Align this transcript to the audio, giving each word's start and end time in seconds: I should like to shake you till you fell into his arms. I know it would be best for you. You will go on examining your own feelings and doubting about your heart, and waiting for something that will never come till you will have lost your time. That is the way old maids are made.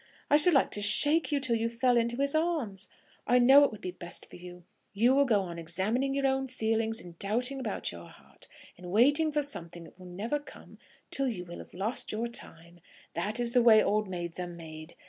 I 0.31 0.37
should 0.37 0.55
like 0.55 0.71
to 0.71 0.81
shake 0.81 1.31
you 1.31 1.39
till 1.39 1.55
you 1.55 1.69
fell 1.69 1.95
into 1.95 2.17
his 2.21 2.33
arms. 2.33 2.87
I 3.27 3.37
know 3.37 3.63
it 3.63 3.71
would 3.71 3.81
be 3.81 3.91
best 3.91 4.25
for 4.25 4.35
you. 4.35 4.63
You 4.95 5.13
will 5.13 5.25
go 5.25 5.41
on 5.43 5.59
examining 5.59 6.15
your 6.15 6.25
own 6.25 6.47
feelings 6.47 6.99
and 6.99 7.19
doubting 7.19 7.59
about 7.59 7.91
your 7.91 8.07
heart, 8.09 8.47
and 8.79 8.89
waiting 8.91 9.31
for 9.31 9.43
something 9.43 9.83
that 9.83 9.99
will 9.99 10.07
never 10.07 10.39
come 10.39 10.79
till 11.11 11.27
you 11.27 11.45
will 11.45 11.59
have 11.59 11.75
lost 11.75 12.11
your 12.11 12.25
time. 12.25 12.79
That 13.13 13.39
is 13.39 13.51
the 13.51 13.61
way 13.61 13.83
old 13.83 14.07
maids 14.09 14.39
are 14.39 14.47
made. 14.47 14.95